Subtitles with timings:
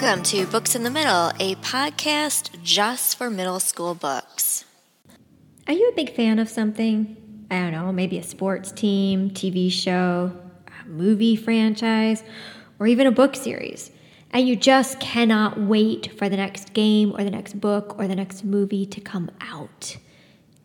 [0.00, 4.64] Welcome to Books in the Middle, a podcast just for middle school books.
[5.68, 7.46] Are you a big fan of something?
[7.50, 10.32] I don't know, maybe a sports team, TV show,
[10.66, 12.24] a movie franchise,
[12.78, 13.90] or even a book series.
[14.30, 18.16] And you just cannot wait for the next game or the next book or the
[18.16, 19.98] next movie to come out.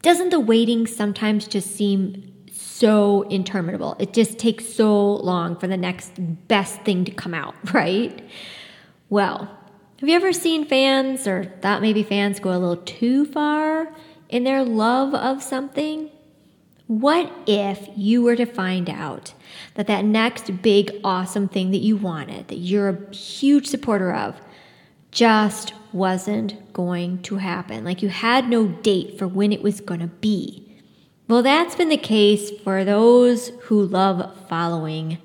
[0.00, 3.94] Doesn't the waiting sometimes just seem so interminable?
[3.98, 6.12] It just takes so long for the next
[6.48, 8.22] best thing to come out, right?
[9.10, 9.48] Well,
[10.00, 13.92] have you ever seen fans or thought maybe fans go a little too far
[14.28, 16.10] in their love of something?
[16.86, 19.32] What if you were to find out
[19.74, 24.40] that that next big awesome thing that you wanted, that you're a huge supporter of,
[25.10, 27.84] just wasn't going to happen?
[27.84, 30.64] Like you had no date for when it was going to be.
[31.28, 35.18] Well, that's been the case for those who love following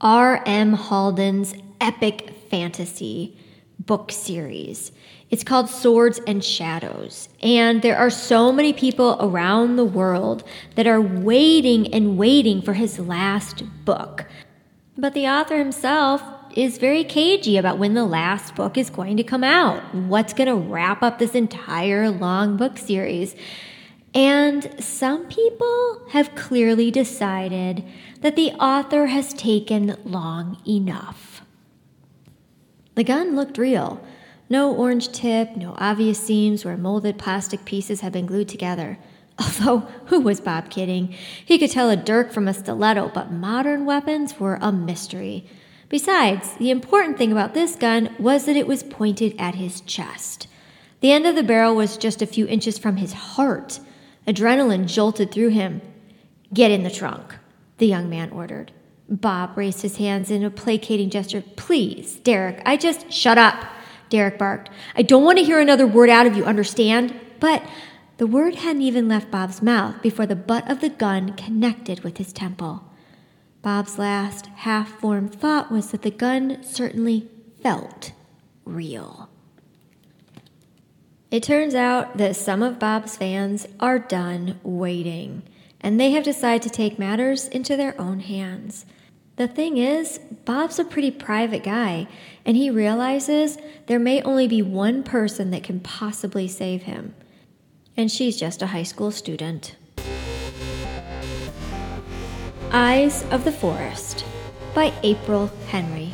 [0.00, 0.74] R.M.
[0.74, 3.36] Halden's epic fantasy
[3.78, 4.92] book series.
[5.30, 7.28] It's called Swords and Shadows.
[7.42, 10.44] And there are so many people around the world
[10.76, 14.26] that are waiting and waiting for his last book.
[14.96, 16.22] But the author himself
[16.54, 20.48] is very cagey about when the last book is going to come out, what's going
[20.48, 23.36] to wrap up this entire long book series.
[24.14, 27.84] And some people have clearly decided
[28.22, 31.35] that the author has taken long enough.
[32.96, 34.00] The gun looked real.
[34.48, 38.98] No orange tip, no obvious seams where molded plastic pieces had been glued together.
[39.38, 41.14] Although, who was Bob kidding?
[41.44, 45.46] He could tell a dirk from a stiletto, but modern weapons were a mystery.
[45.90, 50.48] Besides, the important thing about this gun was that it was pointed at his chest.
[51.00, 53.78] The end of the barrel was just a few inches from his heart.
[54.26, 55.82] Adrenaline jolted through him.
[56.54, 57.34] Get in the trunk,
[57.76, 58.72] the young man ordered.
[59.08, 61.42] Bob raised his hands in a placating gesture.
[61.56, 63.12] Please, Derek, I just.
[63.12, 63.64] Shut up,
[64.08, 64.70] Derek barked.
[64.94, 67.18] I don't want to hear another word out of you, understand?
[67.38, 67.62] But
[68.18, 72.18] the word hadn't even left Bob's mouth before the butt of the gun connected with
[72.18, 72.82] his temple.
[73.62, 77.28] Bob's last half formed thought was that the gun certainly
[77.62, 78.12] felt
[78.64, 79.28] real.
[81.30, 85.42] It turns out that some of Bob's fans are done waiting,
[85.80, 88.86] and they have decided to take matters into their own hands.
[89.36, 92.08] The thing is, Bob's a pretty private guy,
[92.44, 97.14] and he realizes there may only be one person that can possibly save him.
[97.96, 99.76] And she's just a high school student.
[102.72, 104.24] Eyes of the Forest
[104.74, 106.12] by April Henry.